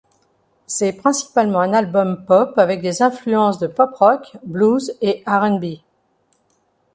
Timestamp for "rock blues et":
3.93-5.21